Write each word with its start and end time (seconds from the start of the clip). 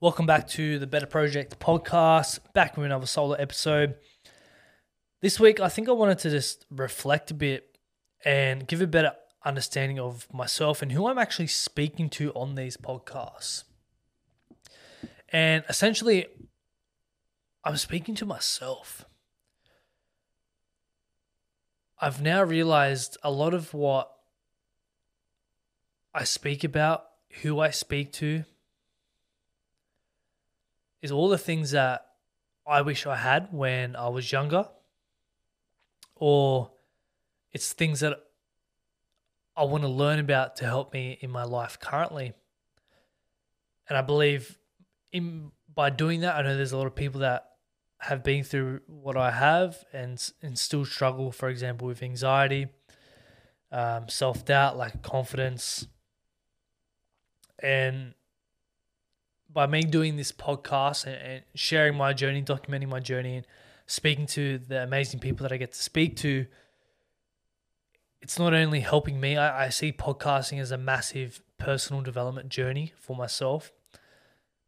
Welcome 0.00 0.26
back 0.26 0.46
to 0.50 0.78
the 0.78 0.86
Betar 0.86 1.10
Project 1.10 1.58
podcast, 1.58 2.38
back 2.52 2.76
with 2.76 2.86
another 2.86 3.04
solo 3.04 3.34
episode. 3.34 3.96
This 5.22 5.40
week, 5.40 5.58
I 5.58 5.68
think 5.68 5.88
I 5.88 5.92
wanted 5.92 6.20
to 6.20 6.30
just 6.30 6.64
reflect 6.70 7.32
a 7.32 7.34
bit 7.34 7.76
and 8.24 8.64
give 8.68 8.80
a 8.80 8.86
better 8.86 9.14
understanding 9.44 9.98
of 9.98 10.32
myself 10.32 10.82
and 10.82 10.92
who 10.92 11.08
I'm 11.08 11.18
actually 11.18 11.48
speaking 11.48 12.08
to 12.10 12.30
on 12.34 12.54
these 12.54 12.76
podcasts. 12.76 13.64
And 15.30 15.64
essentially, 15.68 16.26
I'm 17.64 17.76
speaking 17.76 18.14
to 18.14 18.24
myself. 18.24 19.04
I've 22.00 22.22
now 22.22 22.44
realized 22.44 23.16
a 23.24 23.32
lot 23.32 23.52
of 23.52 23.74
what 23.74 24.12
I 26.14 26.22
speak 26.22 26.62
about, 26.62 27.04
who 27.42 27.58
I 27.58 27.70
speak 27.70 28.12
to, 28.12 28.44
is 31.02 31.12
all 31.12 31.28
the 31.28 31.38
things 31.38 31.70
that 31.72 32.06
I 32.66 32.82
wish 32.82 33.06
I 33.06 33.16
had 33.16 33.52
when 33.52 33.96
I 33.96 34.08
was 34.08 34.30
younger, 34.30 34.68
or 36.16 36.72
it's 37.52 37.72
things 37.72 38.00
that 38.00 38.18
I 39.56 39.64
want 39.64 39.82
to 39.82 39.88
learn 39.88 40.18
about 40.18 40.56
to 40.56 40.64
help 40.64 40.92
me 40.92 41.18
in 41.20 41.30
my 41.30 41.44
life 41.44 41.80
currently. 41.80 42.32
And 43.88 43.96
I 43.96 44.02
believe 44.02 44.58
in 45.12 45.50
by 45.74 45.90
doing 45.90 46.20
that, 46.20 46.36
I 46.36 46.42
know 46.42 46.56
there's 46.56 46.72
a 46.72 46.76
lot 46.76 46.86
of 46.86 46.94
people 46.94 47.20
that 47.20 47.44
have 48.00 48.22
been 48.22 48.44
through 48.44 48.80
what 48.86 49.16
I 49.16 49.30
have 49.30 49.84
and 49.92 50.32
and 50.42 50.58
still 50.58 50.84
struggle, 50.84 51.32
for 51.32 51.48
example, 51.48 51.86
with 51.88 52.02
anxiety, 52.02 52.68
um, 53.72 54.08
self 54.08 54.44
doubt, 54.44 54.76
lack 54.76 54.94
of 54.94 55.02
confidence, 55.02 55.86
and 57.60 58.14
by 59.52 59.66
me 59.66 59.82
doing 59.82 60.16
this 60.16 60.32
podcast 60.32 61.06
and, 61.06 61.16
and 61.16 61.42
sharing 61.54 61.96
my 61.96 62.12
journey, 62.12 62.42
documenting 62.42 62.88
my 62.88 63.00
journey, 63.00 63.36
and 63.36 63.46
speaking 63.86 64.26
to 64.26 64.58
the 64.58 64.82
amazing 64.82 65.20
people 65.20 65.44
that 65.44 65.52
I 65.52 65.56
get 65.56 65.72
to 65.72 65.82
speak 65.82 66.16
to, 66.16 66.46
it's 68.20 68.38
not 68.38 68.52
only 68.52 68.80
helping 68.80 69.20
me. 69.20 69.36
I, 69.36 69.66
I 69.66 69.68
see 69.70 69.92
podcasting 69.92 70.60
as 70.60 70.70
a 70.70 70.78
massive 70.78 71.42
personal 71.56 72.02
development 72.02 72.50
journey 72.50 72.92
for 72.98 73.16
myself, 73.16 73.72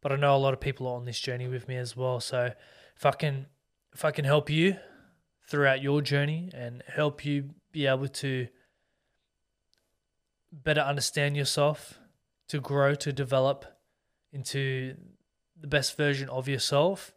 but 0.01 0.11
I 0.11 0.15
know 0.15 0.35
a 0.35 0.37
lot 0.37 0.53
of 0.53 0.59
people 0.59 0.87
are 0.87 0.95
on 0.95 1.05
this 1.05 1.19
journey 1.19 1.47
with 1.47 1.67
me 1.67 1.75
as 1.75 1.95
well. 1.95 2.19
So 2.19 2.53
if 2.95 3.05
I 3.05 3.11
can, 3.11 3.45
if 3.93 4.03
I 4.03 4.11
can 4.11 4.25
help 4.25 4.49
you 4.49 4.77
throughout 5.47 5.81
your 5.81 6.01
journey 6.01 6.49
and 6.53 6.81
help 6.87 7.25
you 7.25 7.51
be 7.71 7.85
able 7.85 8.07
to 8.07 8.47
better 10.51 10.81
understand 10.81 11.37
yourself, 11.37 11.99
to 12.47 12.59
grow, 12.59 12.95
to 12.95 13.13
develop 13.13 13.65
into 14.31 14.95
the 15.59 15.67
best 15.67 15.97
version 15.97 16.29
of 16.29 16.47
yourself, 16.47 17.13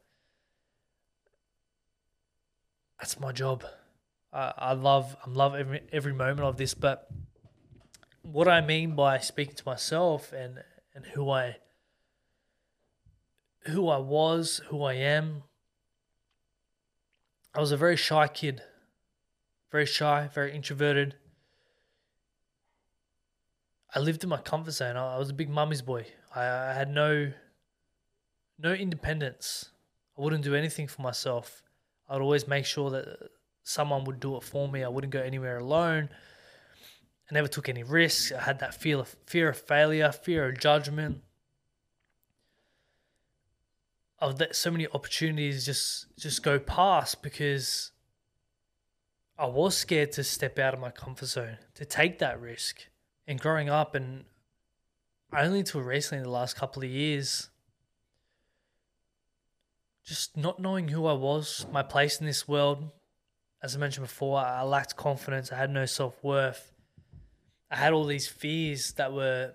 that's 2.98 3.19
my 3.21 3.33
job. 3.33 3.65
I, 4.33 4.53
I 4.56 4.73
love 4.73 5.17
I 5.25 5.31
love 5.31 5.55
every 5.55 5.83
every 5.93 6.12
moment 6.12 6.41
of 6.41 6.56
this, 6.56 6.75
but 6.75 7.09
what 8.23 8.48
I 8.48 8.61
mean 8.61 8.95
by 8.95 9.19
speaking 9.19 9.55
to 9.56 9.62
myself 9.67 10.33
and 10.33 10.62
and 10.95 11.05
who 11.06 11.31
I 11.31 11.56
who 13.67 13.89
I 13.89 13.99
was, 13.99 14.61
who 14.69 14.83
I 14.83 14.95
am. 14.95 15.45
I 17.55 17.61
was 17.61 17.73
a 17.73 17.77
very 17.77 17.97
shy 17.97 18.28
kid. 18.28 18.62
Very 19.71 19.87
shy, 19.87 20.28
very 20.33 20.55
introverted. 20.55 21.17
I 23.95 24.00
lived 24.00 24.25
in 24.25 24.28
my 24.28 24.39
comfort 24.39 24.73
zone. 24.73 24.97
I 24.97 25.17
was 25.19 25.31
a 25.31 25.34
big 25.34 25.48
mummy's 25.48 25.83
boy. 25.83 26.06
I, 26.34 26.45
I 26.45 26.73
had 26.73 26.91
no 26.91 27.33
no 28.59 28.73
independence. 28.73 29.70
I 30.19 30.23
wouldn't 30.23 30.45
do 30.45 30.55
anything 30.55 30.89
for 30.89 31.03
myself. 31.03 31.62
I'd 32.09 32.20
always 32.20 32.48
make 32.48 32.67
sure 32.67 32.91
that 32.91 33.31
someone 33.62 34.05
would 34.05 34.20
do 34.20 34.37
it 34.37 34.42
for 34.42 34.69
me. 34.69 34.83
I 34.83 34.89
wouldn't 34.89 35.12
go 35.12 35.20
anywhere 35.20 35.59
alone. 35.59 36.09
I 37.31 37.34
never 37.34 37.49
took 37.49 37.69
any 37.69 37.82
risks. 37.82 38.32
I 38.32 38.43
had 38.43 38.59
that 38.59 38.75
fear 38.75 38.99
of 38.99 39.16
fear 39.27 39.49
of 39.49 39.59
failure, 39.59 40.11
fear 40.11 40.49
of 40.49 40.59
judgment. 40.59 41.22
Of 44.19 44.38
that, 44.38 44.56
so 44.56 44.71
many 44.71 44.87
opportunities 44.88 45.66
just 45.66 46.16
just 46.19 46.43
go 46.43 46.59
past 46.59 47.22
because 47.22 47.93
I 49.38 49.47
was 49.47 49.76
scared 49.76 50.12
to 50.12 50.25
step 50.25 50.59
out 50.59 50.75
of 50.75 50.81
my 50.81 50.91
comfort 50.91 51.26
zone, 51.26 51.59
to 51.75 51.84
take 51.84 52.19
that 52.19 52.41
risk. 52.41 52.87
And 53.27 53.41
growing 53.41 53.69
up, 53.69 53.95
and 53.95 54.25
only 55.37 55.61
until 55.61 55.81
recently, 55.81 56.23
the 56.23 56.31
last 56.31 56.57
couple 56.57 56.83
of 56.83 56.91
years, 56.91 57.49
just 60.05 60.37
not 60.37 60.59
knowing 60.59 60.89
who 60.89 61.07
I 61.07 61.15
was, 61.15 61.67
my 61.73 61.83
place 61.83 62.21
in 62.21 62.27
this 62.27 62.47
world. 62.47 62.91
As 63.62 63.75
I 63.75 63.79
mentioned 63.79 64.07
before, 64.07 64.39
I 64.39 64.62
lacked 64.62 64.97
confidence. 64.97 65.51
I 65.51 65.57
had 65.57 65.71
no 65.71 65.87
self 65.87 66.23
worth. 66.23 66.73
I 67.71 67.77
had 67.77 67.95
all 67.95 68.05
these 68.05 68.29
fears 68.29 68.93
that 68.99 69.12
were 69.12 69.55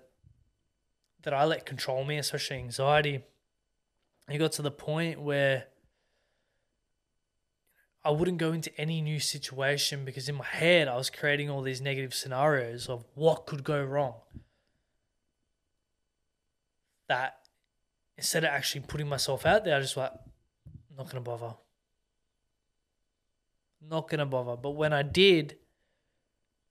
that 1.22 1.34
I 1.34 1.44
let 1.44 1.66
control 1.66 2.04
me, 2.04 2.18
especially 2.18 2.56
anxiety. 2.56 3.22
It 4.28 4.38
got 4.38 4.52
to 4.52 4.62
the 4.62 4.70
point 4.70 5.20
where 5.20 5.64
I 8.02 8.10
wouldn't 8.10 8.38
go 8.38 8.52
into 8.52 8.74
any 8.80 9.02
new 9.02 9.20
situation 9.20 10.04
because 10.04 10.28
in 10.28 10.36
my 10.36 10.44
head 10.44 10.88
I 10.88 10.96
was 10.96 11.10
creating 11.10 11.50
all 11.50 11.60
these 11.60 11.82
negative 11.82 12.14
scenarios 12.14 12.88
of 12.88 13.04
what 13.14 13.46
could 13.46 13.62
go 13.62 13.82
wrong. 13.82 14.14
That 17.08 17.36
instead 18.16 18.44
of 18.44 18.50
actually 18.50 18.82
putting 18.82 19.08
myself 19.08 19.44
out 19.44 19.64
there, 19.64 19.76
I 19.76 19.80
just 19.80 19.96
like, 19.96 20.12
not 20.96 21.08
gonna 21.08 21.20
bother. 21.20 21.54
Not 23.86 24.08
gonna 24.08 24.26
bother. 24.26 24.56
But 24.56 24.70
when 24.70 24.92
I 24.92 25.02
did, 25.02 25.56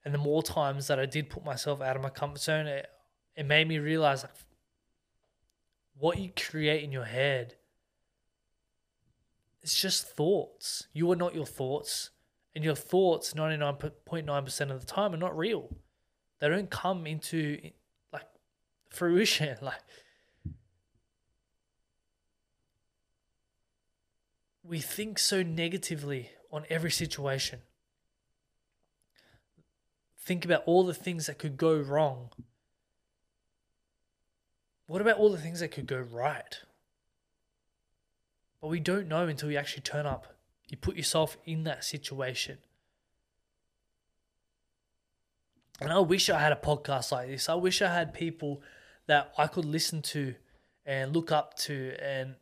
and 0.04 0.14
the 0.14 0.20
more 0.20 0.42
times 0.42 0.88
that 0.88 1.00
I 1.00 1.06
did 1.06 1.30
put 1.30 1.46
myself 1.46 1.82
out 1.82 1.96
of 1.96 2.02
my 2.02 2.10
comfort 2.10 2.42
zone, 2.42 2.66
it, 2.66 2.88
it 3.36 3.46
made 3.46 3.68
me 3.68 3.78
realize 3.78 4.24
like 4.24 4.34
what 6.00 6.18
you 6.18 6.32
create 6.36 6.84
in 6.84 6.92
your 6.92 7.06
head 7.06 7.56
it's 9.62 9.80
just 9.80 10.08
thoughts. 10.08 10.88
You 10.94 11.12
are 11.12 11.16
not 11.16 11.36
your 11.36 11.46
thoughts. 11.46 12.12
And 12.56 12.64
your 12.64 12.76
thoughts, 12.76 13.34
99.9% 13.34 14.72
of 14.72 14.80
the 14.80 14.86
time, 14.86 15.14
are 15.14 15.18
not 15.18 15.38
real. 15.38 15.70
They 16.40 16.50
don't 16.50 16.70
come 16.70 17.06
into 17.06 17.60
like 18.12 18.28
fruition. 18.90 19.58
Like, 19.62 19.82
we 24.64 24.80
think 24.80 25.18
so 25.18 25.42
negatively 25.42 26.30
on 26.52 26.64
every 26.70 26.92
situation. 26.92 27.62
Think 30.20 30.46
about 30.46 30.64
all 30.66 30.84
the 30.84 30.94
things 30.94 31.26
that 31.26 31.40
could 31.40 31.58
go 31.58 31.76
wrong. 31.76 32.30
What 34.86 35.02
about 35.02 35.18
all 35.18 35.32
the 35.32 35.40
things 35.40 35.60
that 35.60 35.70
could 35.70 35.88
go 35.88 36.00
right? 36.00 36.60
But 38.62 38.68
we 38.68 38.80
don't 38.80 39.08
know 39.08 39.28
until 39.28 39.52
you 39.52 39.58
actually 39.58 39.84
turn 39.84 40.06
up. 40.06 40.28
You 40.68 40.78
put 40.78 40.96
yourself 40.96 41.38
in 41.46 41.64
that 41.64 41.84
situation. 41.84 42.58
And 45.82 45.92
I 45.92 46.00
wish 46.00 46.30
I 46.30 46.40
had 46.40 46.52
a 46.52 46.58
podcast 46.58 47.12
like 47.12 47.30
this. 47.30 47.48
I 47.48 47.56
wish 47.56 47.82
I 47.82 47.94
had 47.94 48.14
people 48.14 48.62
that 49.08 49.34
I 49.38 49.48
could 49.48 49.66
listen 49.66 50.02
to 50.04 50.36
and 50.86 51.16
look 51.16 51.32
up 51.32 51.56
to 51.58 51.96
and 52.02 52.36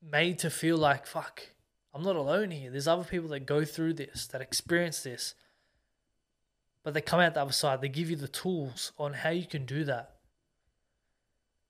made 0.00 0.38
to 0.40 0.50
feel 0.50 0.76
like, 0.76 1.06
fuck, 1.06 1.42
I'm 1.92 2.02
not 2.02 2.16
alone 2.16 2.50
here. 2.52 2.70
There's 2.70 2.88
other 2.88 3.04
people 3.04 3.28
that 3.30 3.40
go 3.40 3.64
through 3.64 3.94
this, 3.94 4.26
that 4.28 4.40
experience 4.40 5.02
this. 5.02 5.34
But 6.84 6.94
they 6.94 7.00
come 7.00 7.20
out 7.20 7.34
the 7.34 7.42
other 7.42 7.52
side. 7.52 7.80
They 7.80 7.88
give 7.88 8.10
you 8.10 8.16
the 8.16 8.28
tools 8.28 8.92
on 8.98 9.12
how 9.12 9.30
you 9.30 9.46
can 9.46 9.66
do 9.66 9.84
that. 9.84 10.16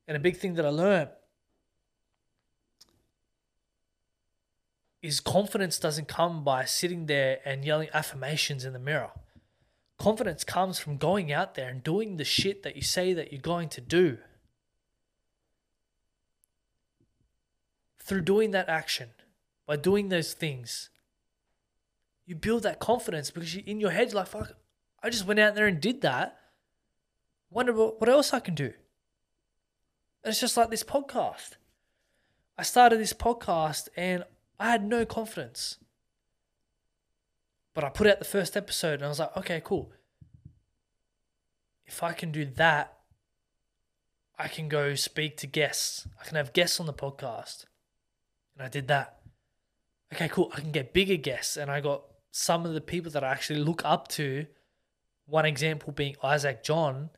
And 0.07 0.17
a 0.17 0.21
big 0.21 0.37
thing 0.37 0.55
that 0.55 0.67
I 0.67 0.71
learned 0.71 1.11
is 5.03 5.19
confidence 5.19 5.79
doesn't 5.79 6.07
come 6.07 6.45
by 6.45 6.65
sitting 6.65 7.07
there 7.07 7.41
and 7.45 7.65
yelling 7.65 7.89
affirmations 7.93 8.65
in 8.65 8.73
the 8.73 8.79
mirror. 8.79 9.11
Confidence 9.99 10.45
comes 10.45 10.79
from 10.79 10.97
going 10.97 11.33
out 11.33 11.55
there 11.55 11.69
and 11.69 11.83
doing 11.83 12.17
the 12.17 12.25
shit 12.25 12.63
that 12.63 12.77
you 12.77 12.83
say 12.83 13.13
that 13.13 13.33
you're 13.33 13.41
going 13.41 13.69
to 13.71 13.81
do. 13.81 14.19
Through 17.99 18.23
doing 18.23 18.53
that 18.53 18.69
action, 18.69 19.11
by 19.67 19.77
doing 19.77 20.09
those 20.09 20.35
things, 20.35 20.91
you 22.25 22.35
build 22.37 22.63
that 22.63 22.79
confidence 22.79 23.31
because 23.31 23.55
you, 23.55 23.63
in 23.67 23.81
your 23.81 23.91
head, 23.91 24.13
like, 24.13 24.29
fuck, 24.29 24.53
I 25.03 25.11
just 25.11 25.27
went 25.27 25.41
out 25.41 25.55
there 25.55 25.67
and 25.67 25.81
did 25.81 26.01
that. 26.03 26.39
Wonder 27.51 27.73
what, 27.73 28.01
what 28.01 28.09
else 28.09 28.33
I 28.33 28.41
can 28.41 28.55
do. 28.55 28.73
And 30.25 30.31
it's 30.31 30.41
just 30.41 30.57
like 30.57 30.71
this 30.71 30.85
podcast. 30.85 31.57
I 32.57 32.63
started 32.63 33.01
this 33.01 33.13
podcast 33.13 33.89
and 33.97 34.25
I 34.63 34.71
had 34.71 34.85
no 34.85 35.05
confidence. 35.05 35.79
But 37.75 37.83
I 37.83 37.89
put 37.89 38.07
out 38.07 38.21
the 38.21 38.25
first 38.25 38.57
episode 38.57 38.95
and 38.95 39.05
I 39.05 39.09
was 39.09 39.19
like, 39.19 39.37
okay, 39.39 39.61
cool. 39.65 39.91
If 41.85 42.05
I 42.05 42.13
can 42.13 42.31
do 42.31 42.45
that, 42.45 42.97
I 44.39 44.47
can 44.47 44.69
go 44.69 44.95
speak 44.95 45.37
to 45.39 45.49
guests. 45.49 46.07
I 46.21 46.25
can 46.25 46.37
have 46.37 46.53
guests 46.53 46.79
on 46.79 46.87
the 46.87 46.93
podcast. 46.93 47.65
And 48.55 48.65
I 48.65 48.69
did 48.69 48.87
that. 48.87 49.19
Okay, 50.15 50.29
cool. 50.29 50.53
I 50.55 50.61
can 50.61 50.71
get 50.71 50.93
bigger 50.93 51.17
guests. 51.17 51.57
And 51.57 51.69
I 51.69 51.81
got 51.81 52.05
some 52.31 52.65
of 52.65 52.73
the 52.73 52.81
people 52.81 53.11
that 53.11 53.25
I 53.25 53.33
actually 53.33 53.59
look 53.59 53.83
up 53.85 54.07
to. 54.09 54.47
One 55.27 55.45
example 55.45 55.93
being 55.93 56.15
Isaac 56.23 56.63
John. 56.63 57.11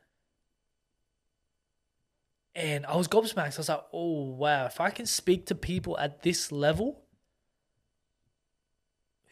And 2.54 2.86
I 2.86 2.96
was 2.96 3.06
gobsmacked. 3.06 3.56
I 3.56 3.58
was 3.58 3.68
like, 3.68 3.84
oh, 3.92 4.30
wow. 4.30 4.64
If 4.64 4.80
I 4.80 4.88
can 4.88 5.04
speak 5.04 5.44
to 5.46 5.54
people 5.54 5.98
at 5.98 6.22
this 6.22 6.50
level, 6.50 7.03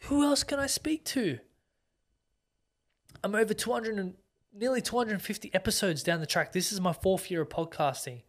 who 0.03 0.23
else 0.23 0.43
can 0.43 0.59
I 0.59 0.67
speak 0.67 1.05
to? 1.05 1.39
I'm 3.23 3.35
over 3.35 3.53
200 3.53 3.97
and 3.97 4.15
nearly 4.53 4.81
250 4.81 5.53
episodes 5.53 6.03
down 6.03 6.19
the 6.19 6.25
track. 6.25 6.51
This 6.51 6.71
is 6.71 6.81
my 6.81 6.93
fourth 6.93 7.31
year 7.31 7.41
of 7.41 7.49
podcasting. 7.49 8.23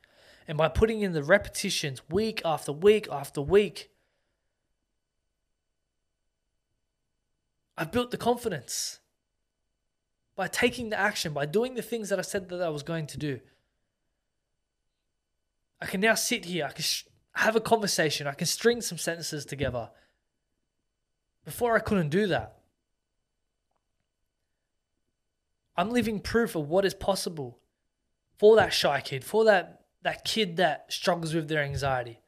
And 0.46 0.56
by 0.56 0.68
putting 0.68 1.00
in 1.00 1.12
the 1.12 1.22
repetitions 1.22 2.00
week 2.08 2.42
after 2.44 2.70
week 2.70 3.08
after 3.10 3.40
week, 3.40 3.90
I've 7.76 7.90
built 7.90 8.12
the 8.12 8.18
confidence 8.18 9.00
by 10.36 10.46
taking 10.46 10.90
the 10.90 10.98
action, 10.98 11.32
by 11.32 11.46
doing 11.46 11.74
the 11.74 11.82
things 11.82 12.08
that 12.10 12.20
I 12.20 12.22
said 12.22 12.48
that 12.50 12.62
I 12.62 12.68
was 12.68 12.84
going 12.84 13.08
to 13.08 13.18
do. 13.18 13.40
I 15.80 15.86
can 15.86 16.00
now 16.00 16.14
sit 16.14 16.44
here, 16.44 16.66
I 16.66 16.72
can 16.72 16.84
sh- 16.84 17.04
have 17.32 17.56
a 17.56 17.60
conversation, 17.60 18.28
I 18.28 18.32
can 18.32 18.46
string 18.46 18.80
some 18.80 18.98
sentences 18.98 19.44
together. 19.44 19.90
Before 21.44 21.76
I 21.76 21.80
couldn't 21.80 22.08
do 22.08 22.26
that. 22.28 22.58
I'm 25.76 25.90
living 25.90 26.20
proof 26.20 26.54
of 26.54 26.68
what 26.68 26.84
is 26.84 26.94
possible 26.94 27.58
for 28.36 28.56
that 28.56 28.72
shy 28.72 29.00
kid, 29.00 29.24
for 29.24 29.44
that, 29.44 29.82
that 30.02 30.24
kid 30.24 30.56
that 30.56 30.86
struggles 30.92 31.34
with 31.34 31.48
their 31.48 31.62
anxiety. 31.62 32.20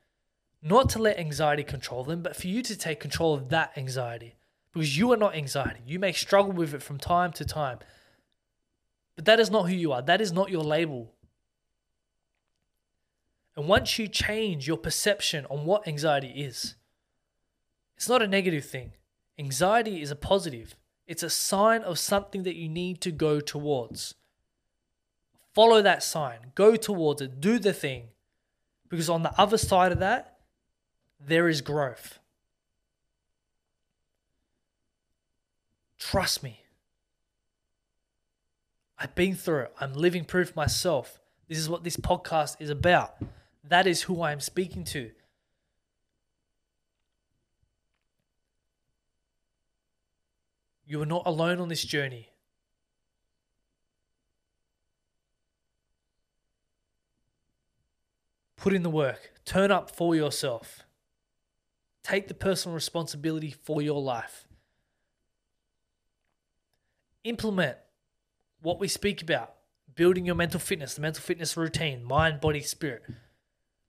Not 0.62 0.88
to 0.90 0.98
let 0.98 1.18
anxiety 1.18 1.62
control 1.62 2.02
them, 2.02 2.22
but 2.22 2.34
for 2.34 2.48
you 2.48 2.62
to 2.62 2.76
take 2.76 2.98
control 2.98 3.34
of 3.34 3.50
that 3.50 3.72
anxiety. 3.76 4.36
Because 4.72 4.98
you 4.98 5.12
are 5.12 5.16
not 5.16 5.34
anxiety. 5.34 5.80
You 5.86 5.98
may 5.98 6.12
struggle 6.12 6.52
with 6.52 6.74
it 6.74 6.82
from 6.82 6.98
time 6.98 7.32
to 7.32 7.44
time. 7.44 7.78
But 9.14 9.24
that 9.24 9.40
is 9.40 9.50
not 9.50 9.68
who 9.68 9.74
you 9.74 9.92
are. 9.92 10.02
That 10.02 10.20
is 10.20 10.32
not 10.32 10.50
your 10.50 10.64
label. 10.64 11.12
And 13.56 13.68
once 13.68 13.98
you 13.98 14.06
change 14.06 14.66
your 14.68 14.76
perception 14.76 15.46
on 15.46 15.64
what 15.64 15.88
anxiety 15.88 16.28
is, 16.28 16.74
it's 17.96 18.08
not 18.08 18.20
a 18.20 18.26
negative 18.26 18.66
thing. 18.66 18.92
Anxiety 19.38 20.00
is 20.00 20.10
a 20.10 20.16
positive. 20.16 20.74
It's 21.06 21.22
a 21.22 21.30
sign 21.30 21.82
of 21.82 21.98
something 21.98 22.42
that 22.44 22.56
you 22.56 22.68
need 22.68 23.00
to 23.02 23.10
go 23.10 23.40
towards. 23.40 24.14
Follow 25.54 25.80
that 25.82 26.02
sign, 26.02 26.52
go 26.54 26.76
towards 26.76 27.22
it, 27.22 27.40
do 27.40 27.58
the 27.58 27.72
thing. 27.72 28.08
Because 28.88 29.08
on 29.08 29.22
the 29.22 29.38
other 29.40 29.58
side 29.58 29.92
of 29.92 29.98
that, 30.00 30.38
there 31.18 31.48
is 31.48 31.60
growth. 31.60 32.18
Trust 35.98 36.42
me. 36.42 36.62
I've 38.98 39.14
been 39.14 39.34
through 39.34 39.62
it. 39.62 39.72
I'm 39.80 39.92
living 39.94 40.24
proof 40.24 40.54
myself. 40.56 41.20
This 41.48 41.58
is 41.58 41.68
what 41.68 41.84
this 41.84 41.96
podcast 41.96 42.56
is 42.60 42.70
about. 42.70 43.16
That 43.64 43.86
is 43.86 44.02
who 44.02 44.22
I 44.22 44.32
am 44.32 44.40
speaking 44.40 44.84
to. 44.84 45.10
You 50.86 51.02
are 51.02 51.06
not 51.06 51.24
alone 51.26 51.60
on 51.60 51.68
this 51.68 51.84
journey. 51.84 52.30
Put 58.56 58.72
in 58.72 58.82
the 58.82 58.90
work, 58.90 59.32
turn 59.44 59.70
up 59.70 59.90
for 59.90 60.14
yourself, 60.14 60.82
take 62.02 62.26
the 62.28 62.34
personal 62.34 62.74
responsibility 62.74 63.50
for 63.50 63.82
your 63.82 64.00
life, 64.00 64.48
implement 67.22 67.76
what 68.62 68.80
we 68.80 68.88
speak 68.88 69.22
about 69.22 69.56
building 69.96 70.26
your 70.26 70.34
mental 70.34 70.60
fitness, 70.60 70.94
the 70.94 71.00
mental 71.00 71.22
fitness 71.22 71.56
routine, 71.56 72.04
mind, 72.04 72.40
body, 72.40 72.60
spirit. 72.60 73.02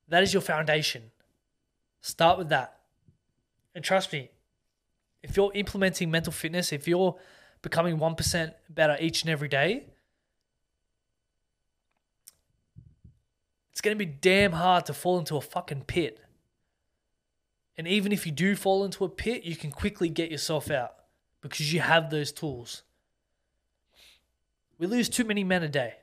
That 0.07 0.23
is 0.23 0.33
your 0.33 0.41
foundation. 0.41 1.11
Start 2.01 2.37
with 2.37 2.49
that. 2.49 2.79
And 3.75 3.83
trust 3.83 4.11
me, 4.13 4.31
if 5.23 5.35
you're 5.35 5.51
implementing 5.53 6.11
mental 6.11 6.31
fitness, 6.31 6.71
if 6.71 6.87
you're 6.87 7.15
becoming 7.61 7.97
1% 7.97 8.53
better 8.69 8.97
each 8.99 9.23
and 9.23 9.29
every 9.29 9.47
day, 9.47 9.85
it's 13.71 13.81
going 13.81 13.97
to 13.97 14.05
be 14.05 14.11
damn 14.11 14.53
hard 14.53 14.85
to 14.85 14.93
fall 14.93 15.19
into 15.19 15.35
a 15.35 15.41
fucking 15.41 15.83
pit. 15.83 16.19
And 17.77 17.87
even 17.87 18.11
if 18.11 18.25
you 18.25 18.31
do 18.31 18.55
fall 18.55 18.83
into 18.83 19.05
a 19.05 19.09
pit, 19.09 19.43
you 19.43 19.55
can 19.55 19.71
quickly 19.71 20.09
get 20.09 20.31
yourself 20.31 20.71
out 20.71 20.95
because 21.41 21.71
you 21.71 21.79
have 21.79 22.09
those 22.09 22.31
tools. 22.31 22.83
We 24.79 24.87
lose 24.87 25.09
too 25.09 25.23
many 25.23 25.43
men 25.43 25.63
a 25.63 25.67
day. 25.67 25.95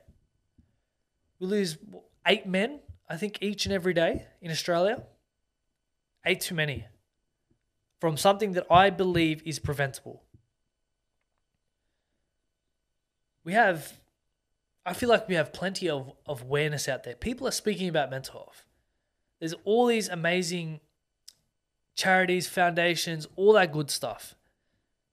We 1.39 1.47
lose 1.47 1.77
eight 2.25 2.45
men, 2.47 2.79
I 3.09 3.17
think, 3.17 3.39
each 3.41 3.65
and 3.65 3.73
every 3.73 3.93
day 3.93 4.25
in 4.41 4.51
Australia. 4.51 5.03
Eight 6.25 6.41
too 6.41 6.55
many 6.55 6.85
from 7.99 8.17
something 8.17 8.53
that 8.53 8.65
I 8.69 8.89
believe 8.89 9.41
is 9.45 9.59
preventable. 9.59 10.23
We 13.43 13.53
have, 13.53 13.93
I 14.85 14.93
feel 14.93 15.09
like 15.09 15.27
we 15.27 15.35
have 15.35 15.53
plenty 15.53 15.89
of, 15.89 16.11
of 16.25 16.41
awareness 16.41 16.87
out 16.87 17.03
there. 17.03 17.15
People 17.15 17.47
are 17.47 17.51
speaking 17.51 17.87
about 17.87 18.09
mental 18.09 18.39
health. 18.39 18.65
There's 19.39 19.53
all 19.63 19.85
these 19.87 20.09
amazing 20.09 20.79
charities, 21.95 22.47
foundations, 22.47 23.27
all 23.35 23.53
that 23.53 23.71
good 23.71 23.89
stuff. 23.89 24.35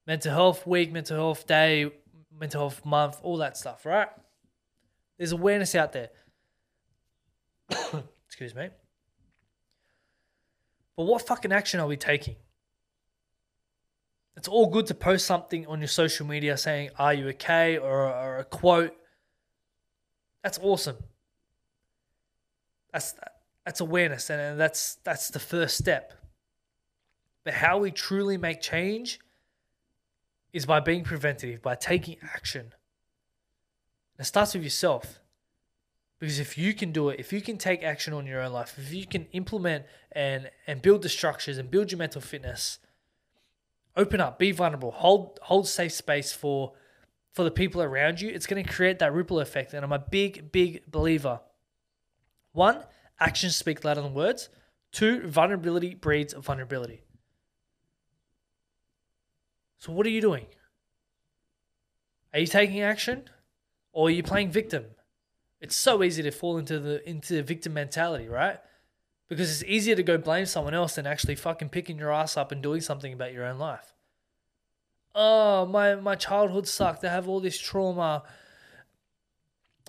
Mental 0.05 0.33
Health 0.33 0.67
Week, 0.67 0.91
Mental 0.91 1.15
Health 1.15 1.47
Day, 1.47 1.91
Mental 2.37 2.61
Health 2.61 2.85
Month, 2.85 3.19
all 3.23 3.37
that 3.37 3.57
stuff, 3.57 3.85
right? 3.85 4.09
There's 5.17 5.31
awareness 5.31 5.75
out 5.75 5.93
there. 5.93 6.09
Excuse 8.27 8.53
me. 8.53 8.69
But 10.97 11.03
what 11.05 11.25
fucking 11.25 11.51
action 11.51 11.79
are 11.79 11.87
we 11.87 11.97
taking? 11.97 12.35
It's 14.35 14.47
all 14.47 14.67
good 14.67 14.87
to 14.87 14.95
post 14.95 15.25
something 15.25 15.67
on 15.67 15.79
your 15.79 15.87
social 15.87 16.25
media 16.25 16.57
saying, 16.57 16.89
Are 16.97 17.13
you 17.13 17.29
okay? 17.29 17.77
or, 17.77 18.07
or 18.07 18.37
a 18.39 18.43
quote. 18.43 18.95
That's 20.43 20.59
awesome. 20.61 20.97
That's 22.91 23.15
that's 23.65 23.79
awareness 23.79 24.29
and 24.29 24.59
that's 24.59 24.95
that's 25.03 25.29
the 25.29 25.39
first 25.39 25.77
step. 25.77 26.13
But 27.43 27.55
how 27.55 27.77
we 27.79 27.91
truly 27.91 28.37
make 28.37 28.61
change 28.61 29.19
is 30.51 30.65
by 30.65 30.79
being 30.79 31.03
preventative, 31.03 31.61
by 31.61 31.75
taking 31.75 32.17
action. 32.21 32.73
It 34.19 34.25
starts 34.25 34.53
with 34.53 34.63
yourself. 34.63 35.19
Because 36.19 36.39
if 36.39 36.57
you 36.57 36.73
can 36.73 36.91
do 36.91 37.09
it, 37.09 37.19
if 37.19 37.33
you 37.33 37.41
can 37.41 37.57
take 37.57 37.83
action 37.83 38.13
on 38.13 38.25
your 38.25 38.41
own 38.41 38.53
life, 38.53 38.75
if 38.77 38.93
you 38.93 39.05
can 39.05 39.25
implement 39.31 39.85
and 40.11 40.49
and 40.67 40.81
build 40.81 41.01
the 41.01 41.09
structures 41.09 41.57
and 41.57 41.69
build 41.69 41.91
your 41.91 41.99
mental 41.99 42.21
fitness, 42.21 42.79
open 43.95 44.19
up, 44.19 44.39
be 44.39 44.51
vulnerable, 44.51 44.91
hold 44.91 45.39
hold 45.43 45.67
safe 45.67 45.93
space 45.93 46.31
for 46.31 46.73
for 47.31 47.43
the 47.43 47.51
people 47.51 47.81
around 47.81 48.21
you. 48.21 48.29
It's 48.29 48.47
going 48.47 48.63
to 48.63 48.71
create 48.71 48.99
that 48.99 49.13
ripple 49.13 49.39
effect, 49.39 49.73
and 49.73 49.83
I'm 49.83 49.91
a 49.91 49.99
big 49.99 50.51
big 50.51 50.89
believer. 50.89 51.41
One, 52.51 52.83
actions 53.19 53.55
speak 53.55 53.83
louder 53.83 54.01
than 54.01 54.13
words. 54.13 54.49
Two, 54.91 55.27
vulnerability 55.27 55.95
breeds 55.95 56.33
vulnerability. 56.33 57.03
So 59.79 59.91
what 59.91 60.05
are 60.05 60.11
you 60.11 60.21
doing? 60.21 60.45
Are 62.31 62.39
you 62.39 62.47
taking 62.47 62.81
action, 62.81 63.29
or 63.91 64.07
are 64.07 64.11
you 64.11 64.23
playing 64.23 64.51
victim? 64.51 64.85
It's 65.59 65.75
so 65.75 66.03
easy 66.03 66.23
to 66.23 66.31
fall 66.31 66.57
into 66.57 66.79
the 66.79 67.07
into 67.07 67.35
the 67.35 67.43
victim 67.43 67.73
mentality, 67.73 68.27
right? 68.27 68.59
Because 69.29 69.49
it's 69.49 69.69
easier 69.69 69.95
to 69.95 70.03
go 70.03 70.17
blame 70.17 70.45
someone 70.45 70.73
else 70.73 70.95
than 70.95 71.07
actually 71.07 71.35
fucking 71.35 71.69
picking 71.69 71.97
your 71.97 72.11
ass 72.11 72.37
up 72.37 72.51
and 72.51 72.61
doing 72.61 72.81
something 72.81 73.13
about 73.13 73.33
your 73.33 73.45
own 73.45 73.57
life. 73.57 73.93
Oh, 75.15 75.65
my, 75.65 75.95
my 75.95 76.15
childhood 76.15 76.67
sucked. 76.67 77.03
I 77.03 77.11
have 77.11 77.27
all 77.27 77.39
this 77.39 77.57
trauma. 77.57 78.23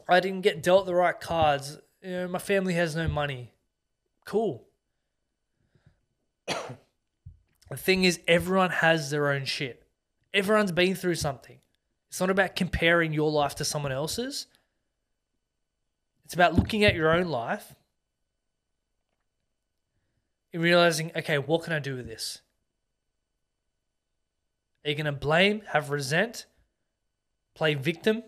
I 0.09 0.21
didn't 0.21 0.43
get 0.43 0.62
dealt 0.62 0.87
the 0.87 0.95
right 0.95 1.19
cards. 1.19 1.79
You 2.03 2.11
know, 2.11 2.29
my 2.29 2.38
family 2.38 2.75
has 2.75 2.95
no 2.95 3.09
money. 3.09 3.53
Cool. 4.25 4.64
the 6.47 7.76
thing 7.76 8.05
is, 8.05 8.21
everyone 8.29 8.71
has 8.71 9.11
their 9.11 9.31
own 9.31 9.45
shit. 9.47 9.83
Everyone's 10.33 10.73
been 10.73 10.95
through 10.95 11.14
something. 11.14 11.59
It's 12.09 12.21
not 12.21 12.31
about 12.31 12.55
comparing 12.55 13.12
your 13.12 13.31
life 13.31 13.55
to 13.57 13.64
someone 13.64 13.93
else's. 13.93 14.47
It's 16.25 16.35
about 16.35 16.55
looking 16.55 16.85
at 16.85 16.95
your 16.95 17.12
own 17.12 17.26
life 17.26 17.75
in 20.55 20.61
realizing, 20.61 21.11
okay, 21.17 21.37
what 21.37 21.65
can 21.65 21.73
I 21.73 21.81
do 21.81 21.97
with 21.97 22.07
this? 22.07 22.41
Are 24.85 24.91
you 24.91 24.95
going 24.95 25.07
to 25.07 25.13
blame, 25.13 25.63
have 25.73 25.91
resent, 25.91 26.47
play 27.55 27.75
victim? 27.75 28.23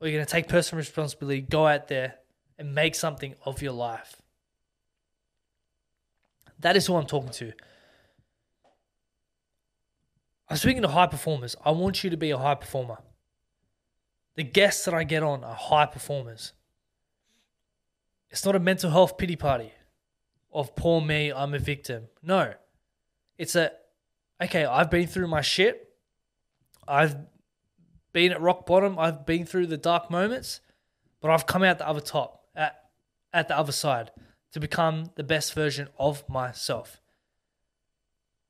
Or 0.00 0.06
are 0.06 0.08
you 0.08 0.16
going 0.16 0.24
to 0.24 0.32
take 0.32 0.48
personal 0.48 0.78
responsibility, 0.78 1.42
go 1.42 1.66
out 1.66 1.88
there 1.88 2.14
and 2.58 2.74
make 2.74 2.94
something 2.94 3.34
of 3.44 3.60
your 3.60 3.72
life. 3.72 4.22
That 6.60 6.76
is 6.76 6.86
who 6.86 6.96
I'm 6.96 7.06
talking 7.06 7.30
to. 7.32 7.52
I'm 10.48 10.56
speaking 10.56 10.82
to 10.82 10.88
high 10.88 11.08
performers. 11.08 11.56
I 11.62 11.72
want 11.72 12.02
you 12.02 12.08
to 12.08 12.16
be 12.16 12.30
a 12.30 12.38
high 12.38 12.54
performer. 12.54 12.98
The 14.36 14.44
guests 14.44 14.86
that 14.86 14.94
I 14.94 15.04
get 15.04 15.22
on 15.22 15.44
are 15.44 15.54
high 15.54 15.86
performers. 15.86 16.54
It's 18.30 18.46
not 18.46 18.56
a 18.56 18.60
mental 18.60 18.90
health 18.90 19.18
pity 19.18 19.36
party 19.36 19.72
of 20.52 20.74
poor 20.76 21.00
me, 21.00 21.32
I'm 21.32 21.54
a 21.54 21.58
victim. 21.58 22.08
No. 22.22 22.54
It's 23.38 23.54
a, 23.54 23.72
okay, 24.42 24.64
I've 24.64 24.90
been 24.90 25.06
through 25.06 25.28
my 25.28 25.40
shit. 25.40 25.94
I've 26.86 27.16
been 28.12 28.32
at 28.32 28.40
rock 28.40 28.66
bottom. 28.66 28.98
I've 28.98 29.24
been 29.24 29.46
through 29.46 29.66
the 29.66 29.76
dark 29.76 30.10
moments, 30.10 30.60
but 31.20 31.30
I've 31.30 31.46
come 31.46 31.62
out 31.62 31.78
the 31.78 31.88
other 31.88 32.00
top, 32.00 32.44
at, 32.54 32.76
at 33.32 33.48
the 33.48 33.56
other 33.56 33.72
side 33.72 34.10
to 34.52 34.60
become 34.60 35.10
the 35.14 35.22
best 35.22 35.54
version 35.54 35.88
of 35.98 36.28
myself. 36.28 37.00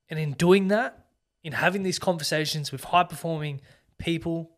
And 0.08 0.18
in 0.18 0.32
doing 0.32 0.68
that, 0.68 1.06
in 1.42 1.52
having 1.52 1.82
these 1.82 1.98
conversations 1.98 2.72
with 2.72 2.84
high 2.84 3.04
performing 3.04 3.60
people, 3.98 4.56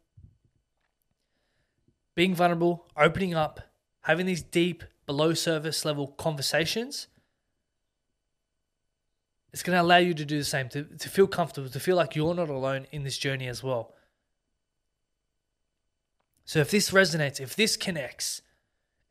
being 2.14 2.34
vulnerable, 2.34 2.86
opening 2.96 3.34
up, 3.34 3.60
having 4.02 4.26
these 4.26 4.42
deep, 4.42 4.84
below 5.06 5.34
surface 5.34 5.84
level 5.84 6.06
conversations, 6.06 7.08
it's 9.52 9.62
going 9.62 9.76
to 9.76 9.82
allow 9.82 9.98
you 9.98 10.14
to 10.14 10.24
do 10.24 10.38
the 10.38 10.44
same, 10.44 10.68
to, 10.70 10.84
to 10.84 11.08
feel 11.08 11.26
comfortable, 11.26 11.68
to 11.68 11.80
feel 11.80 11.96
like 11.96 12.16
you're 12.16 12.34
not 12.34 12.48
alone 12.48 12.86
in 12.90 13.02
this 13.04 13.18
journey 13.18 13.48
as 13.48 13.62
well. 13.62 13.94
So 16.44 16.60
if 16.60 16.70
this 16.70 16.90
resonates, 16.90 17.40
if 17.40 17.54
this 17.54 17.76
connects, 17.76 18.42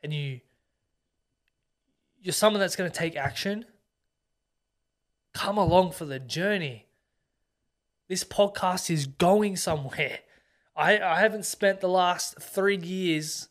and 0.03 0.13
you 0.13 0.41
you're 2.21 2.33
someone 2.33 2.59
that's 2.59 2.75
going 2.75 2.89
to 2.89 2.97
take 2.97 3.15
action, 3.15 3.65
come 5.33 5.57
along 5.57 5.91
for 5.91 6.05
the 6.05 6.19
journey. 6.19 6.87
This 8.07 8.23
podcast 8.23 8.89
is 8.91 9.07
going 9.07 9.55
somewhere. 9.55 10.19
I, 10.75 10.99
I 10.99 11.19
haven't 11.19 11.45
spent 11.45 11.81
the 11.81 11.89
last 11.89 12.39
three 12.39 12.77
years 12.77 13.49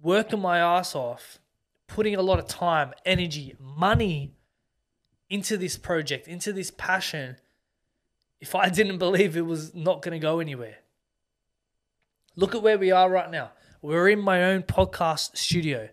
working 0.00 0.40
my 0.40 0.58
ass 0.58 0.94
off, 0.94 1.38
putting 1.86 2.14
a 2.14 2.22
lot 2.22 2.38
of 2.38 2.46
time, 2.46 2.92
energy, 3.06 3.54
money 3.58 4.34
into 5.28 5.56
this 5.56 5.76
project, 5.76 6.28
into 6.28 6.52
this 6.52 6.70
passion, 6.70 7.36
if 8.40 8.54
I 8.54 8.68
didn't 8.78 8.98
believe 8.98 9.36
it 9.36 9.46
was 9.46 9.74
not 9.74 10.02
going 10.02 10.12
to 10.12 10.18
go 10.18 10.40
anywhere. 10.40 10.76
Look 12.36 12.54
at 12.54 12.62
where 12.62 12.78
we 12.78 12.90
are 12.90 13.08
right 13.08 13.30
now. 13.30 13.52
We're 13.80 14.08
in 14.08 14.20
my 14.20 14.44
own 14.44 14.62
podcast 14.62 15.36
studio. 15.36 15.88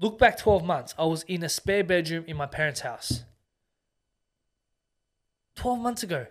Look 0.00 0.18
back 0.18 0.38
12 0.38 0.64
months. 0.64 0.94
I 0.98 1.04
was 1.04 1.24
in 1.24 1.42
a 1.42 1.48
spare 1.48 1.84
bedroom 1.84 2.24
in 2.26 2.36
my 2.36 2.46
parents' 2.46 2.80
house. 2.80 3.24
12 5.56 5.78
months 5.78 6.02
ago. 6.02 6.26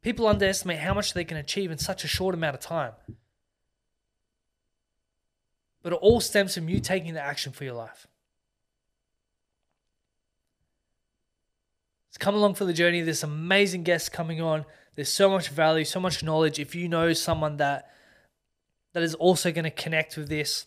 People 0.00 0.26
underestimate 0.26 0.78
how 0.78 0.94
much 0.94 1.12
they 1.12 1.24
can 1.24 1.36
achieve 1.36 1.70
in 1.70 1.78
such 1.78 2.04
a 2.04 2.08
short 2.08 2.34
amount 2.34 2.54
of 2.54 2.60
time. 2.60 2.92
But 5.84 5.92
it 5.92 5.96
all 5.96 6.18
stems 6.18 6.54
from 6.54 6.68
you 6.70 6.80
taking 6.80 7.12
the 7.12 7.20
action 7.20 7.52
for 7.52 7.62
your 7.62 7.74
life. 7.74 8.08
Let's 12.08 12.16
come 12.16 12.34
along 12.34 12.54
for 12.54 12.64
the 12.64 12.72
journey. 12.72 13.02
There's 13.02 13.22
amazing 13.22 13.82
guests 13.82 14.08
coming 14.08 14.40
on. 14.40 14.64
There's 14.94 15.12
so 15.12 15.28
much 15.28 15.50
value, 15.50 15.84
so 15.84 16.00
much 16.00 16.22
knowledge. 16.22 16.58
If 16.58 16.74
you 16.74 16.88
know 16.88 17.12
someone 17.12 17.58
that 17.58 17.90
that 18.94 19.02
is 19.02 19.14
also 19.16 19.52
going 19.52 19.64
to 19.64 19.70
connect 19.70 20.16
with 20.16 20.28
this, 20.28 20.66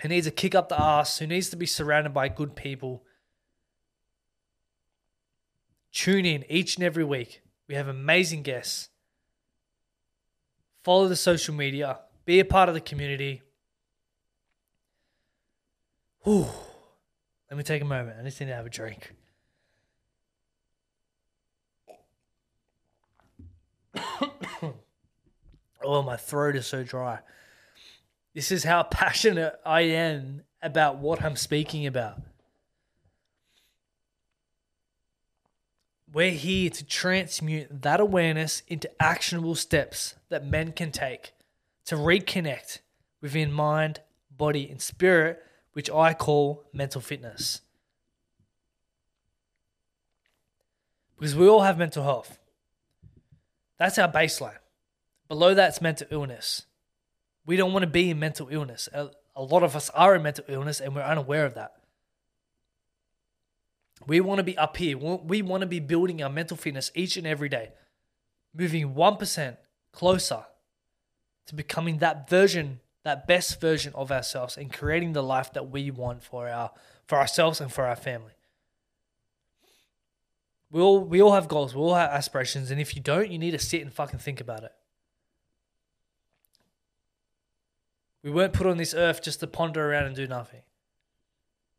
who 0.00 0.08
needs 0.08 0.26
a 0.26 0.30
kick 0.30 0.54
up 0.54 0.70
the 0.70 0.80
ass, 0.80 1.18
who 1.18 1.26
needs 1.26 1.50
to 1.50 1.56
be 1.56 1.66
surrounded 1.66 2.14
by 2.14 2.28
good 2.28 2.56
people, 2.56 3.02
tune 5.92 6.24
in 6.24 6.44
each 6.48 6.76
and 6.76 6.84
every 6.84 7.04
week. 7.04 7.42
We 7.68 7.74
have 7.74 7.88
amazing 7.88 8.42
guests. 8.42 8.88
Follow 10.82 11.08
the 11.08 11.16
social 11.16 11.54
media, 11.54 11.98
be 12.24 12.40
a 12.40 12.44
part 12.44 12.70
of 12.70 12.74
the 12.74 12.80
community. 12.80 13.42
Whew. 16.22 16.46
Let 17.50 17.56
me 17.56 17.62
take 17.62 17.82
a 17.82 17.86
moment. 17.86 18.16
I 18.20 18.22
just 18.22 18.40
need 18.40 18.46
to 18.46 18.54
have 18.54 18.66
a 18.66 18.70
drink. 18.70 19.14
oh, 25.84 26.02
my 26.02 26.16
throat 26.16 26.56
is 26.56 26.66
so 26.66 26.84
dry. 26.84 27.20
This 28.34 28.52
is 28.52 28.64
how 28.64 28.84
passionate 28.84 29.58
I 29.66 29.80
am 29.82 30.42
about 30.62 30.98
what 30.98 31.22
I'm 31.22 31.36
speaking 31.36 31.86
about. 31.86 32.20
We're 36.12 36.30
here 36.30 36.70
to 36.70 36.84
transmute 36.84 37.82
that 37.82 38.00
awareness 38.00 38.62
into 38.68 38.90
actionable 39.00 39.54
steps 39.54 40.16
that 40.28 40.44
men 40.44 40.72
can 40.72 40.92
take 40.92 41.32
to 41.86 41.94
reconnect 41.96 42.80
within 43.20 43.52
mind, 43.52 44.00
body, 44.36 44.68
and 44.68 44.80
spirit, 44.80 45.42
which 45.72 45.90
I 45.90 46.14
call 46.14 46.64
mental 46.72 47.00
fitness. 47.00 47.60
Because 51.18 51.36
we 51.36 51.48
all 51.48 51.60
have 51.62 51.78
mental 51.78 52.02
health. 52.02 52.38
That's 53.78 53.98
our 53.98 54.10
baseline. 54.10 54.58
Below 55.28 55.54
that's 55.54 55.80
mental 55.80 56.06
illness. 56.10 56.64
We 57.46 57.56
don't 57.56 57.72
want 57.72 57.82
to 57.82 57.90
be 57.90 58.10
in 58.10 58.18
mental 58.18 58.48
illness. 58.50 58.88
A, 58.92 59.10
a 59.36 59.42
lot 59.42 59.62
of 59.62 59.76
us 59.76 59.90
are 59.90 60.14
in 60.16 60.22
mental 60.22 60.44
illness 60.48 60.80
and 60.80 60.94
we're 60.94 61.02
unaware 61.02 61.46
of 61.46 61.54
that. 61.54 61.74
We 64.06 64.20
want 64.20 64.38
to 64.38 64.44
be 64.44 64.56
up 64.56 64.76
here. 64.76 64.96
We 64.96 65.42
want 65.42 65.60
to 65.60 65.66
be 65.66 65.80
building 65.80 66.22
our 66.22 66.30
mental 66.30 66.56
fitness 66.56 66.90
each 66.94 67.16
and 67.16 67.26
every 67.26 67.48
day, 67.48 67.72
moving 68.54 68.94
1% 68.94 69.56
closer 69.92 70.44
to 71.46 71.54
becoming 71.54 71.98
that 71.98 72.28
version, 72.28 72.80
that 73.02 73.26
best 73.26 73.60
version 73.60 73.92
of 73.94 74.12
ourselves 74.12 74.56
and 74.56 74.72
creating 74.72 75.12
the 75.12 75.22
life 75.22 75.52
that 75.52 75.70
we 75.70 75.90
want 75.90 76.22
for 76.22 76.48
our 76.48 76.70
for 77.06 77.18
ourselves 77.18 77.60
and 77.60 77.72
for 77.72 77.86
our 77.86 77.96
family. 77.96 78.32
We 80.70 80.80
all 80.80 81.00
we 81.00 81.20
all 81.20 81.32
have 81.32 81.48
goals, 81.48 81.74
we 81.74 81.80
all 81.80 81.94
have 81.94 82.10
aspirations, 82.10 82.70
and 82.70 82.80
if 82.80 82.94
you 82.94 83.02
don't, 83.02 83.30
you 83.30 83.38
need 83.38 83.52
to 83.52 83.58
sit 83.58 83.82
and 83.82 83.92
fucking 83.92 84.20
think 84.20 84.40
about 84.40 84.62
it. 84.64 84.72
We 88.22 88.30
weren't 88.30 88.52
put 88.52 88.66
on 88.66 88.76
this 88.76 88.94
earth 88.94 89.22
just 89.22 89.40
to 89.40 89.46
ponder 89.46 89.90
around 89.90 90.04
and 90.04 90.14
do 90.14 90.26
nothing. 90.26 90.60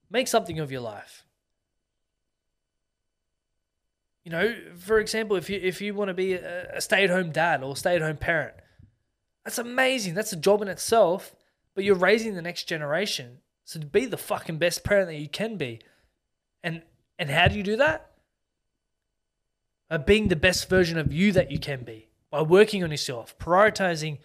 Make 0.09 0.27
something 0.27 0.59
of 0.59 0.71
your 0.71 0.81
life. 0.81 1.25
You 4.23 4.31
know, 4.31 4.55
for 4.77 4.99
example, 4.99 5.35
if 5.35 5.49
you 5.49 5.59
if 5.61 5.81
you 5.81 5.93
want 5.93 6.09
to 6.09 6.13
be 6.13 6.33
a, 6.33 6.77
a 6.77 6.81
stay-at-home 6.81 7.31
dad 7.31 7.63
or 7.63 7.75
stay-at-home 7.77 8.17
parent, 8.17 8.55
that's 9.43 9.57
amazing. 9.57 10.13
That's 10.13 10.33
a 10.33 10.37
job 10.37 10.61
in 10.61 10.67
itself, 10.67 11.35
but 11.73 11.83
you're 11.83 11.95
raising 11.95 12.35
the 12.35 12.41
next 12.41 12.65
generation. 12.65 13.39
So 13.63 13.79
to 13.79 13.85
be 13.85 14.05
the 14.05 14.17
fucking 14.17 14.57
best 14.57 14.83
parent 14.83 15.07
that 15.07 15.15
you 15.15 15.29
can 15.29 15.57
be. 15.57 15.79
And 16.63 16.83
and 17.17 17.29
how 17.29 17.47
do 17.47 17.55
you 17.55 17.63
do 17.63 17.77
that? 17.77 18.11
By 19.89 19.97
being 19.97 20.27
the 20.27 20.35
best 20.35 20.69
version 20.69 20.97
of 20.97 21.13
you 21.13 21.31
that 21.33 21.51
you 21.51 21.59
can 21.59 21.83
be. 21.83 22.09
By 22.29 22.41
working 22.41 22.83
on 22.83 22.91
yourself, 22.91 23.37
prioritizing 23.37 24.19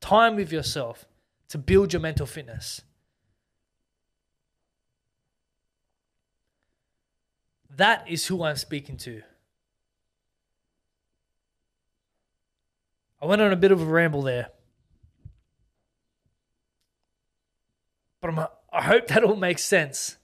time 0.00 0.36
with 0.36 0.52
yourself 0.52 1.06
to 1.48 1.58
build 1.58 1.92
your 1.92 2.00
mental 2.00 2.26
fitness. 2.26 2.82
That 7.76 8.08
is 8.08 8.26
who 8.26 8.42
I'm 8.42 8.56
speaking 8.56 8.96
to. 8.98 9.22
I 13.20 13.26
went 13.26 13.42
on 13.42 13.52
a 13.52 13.56
bit 13.56 13.72
of 13.72 13.82
a 13.82 13.84
ramble 13.84 14.22
there. 14.22 14.48
But 18.20 18.30
I'm, 18.30 18.46
I 18.72 18.82
hope 18.82 19.08
that 19.08 19.24
all 19.24 19.36
makes 19.36 19.62
sense 19.62 20.16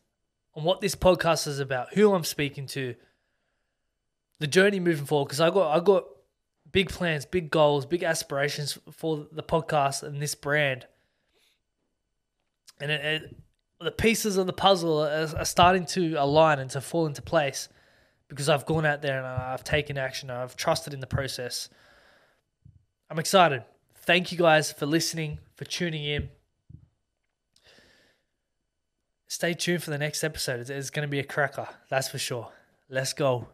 on 0.54 0.64
what 0.64 0.80
this 0.80 0.94
podcast 0.94 1.46
is 1.46 1.58
about, 1.58 1.94
who 1.94 2.12
I'm 2.14 2.24
speaking 2.24 2.66
to, 2.68 2.94
the 4.40 4.46
journey 4.46 4.80
moving 4.80 5.06
forward. 5.06 5.26
Because 5.26 5.40
I 5.40 5.50
got 5.50 5.76
I 5.76 5.80
got 5.82 6.04
big 6.70 6.90
plans, 6.90 7.24
big 7.24 7.50
goals, 7.50 7.86
big 7.86 8.02
aspirations 8.02 8.78
for 8.90 9.26
the 9.30 9.42
podcast 9.42 10.02
and 10.02 10.20
this 10.20 10.34
brand. 10.34 10.86
And 12.80 12.90
it, 12.90 13.04
it, 13.04 13.36
the 13.80 13.92
pieces 13.92 14.36
of 14.36 14.46
the 14.46 14.52
puzzle 14.52 15.02
are, 15.02 15.28
are 15.36 15.44
starting 15.44 15.86
to 15.86 16.14
align 16.14 16.58
and 16.58 16.70
to 16.70 16.80
fall 16.80 17.06
into 17.06 17.22
place 17.22 17.68
because 18.28 18.48
I've 18.48 18.66
gone 18.66 18.84
out 18.84 19.02
there 19.02 19.18
and 19.18 19.26
I've 19.26 19.62
taken 19.62 19.96
action. 19.96 20.30
I've 20.30 20.56
trusted 20.56 20.92
in 20.92 21.00
the 21.00 21.06
process. 21.06 21.68
I'm 23.08 23.18
excited. 23.18 23.62
Thank 23.94 24.32
you 24.32 24.38
guys 24.38 24.72
for 24.72 24.86
listening, 24.86 25.38
for 25.54 25.64
tuning 25.64 26.04
in. 26.04 26.28
Stay 29.26 29.54
tuned 29.54 29.82
for 29.82 29.90
the 29.90 29.98
next 29.98 30.22
episode. 30.22 30.68
It's, 30.70 30.90
going 30.90 31.06
to 31.06 31.10
be 31.10 31.18
a 31.18 31.24
cracker, 31.24 31.68
that's 31.88 32.08
for 32.08 32.18
sure. 32.18 32.50
Let's 32.88 33.12
go. 33.12 33.48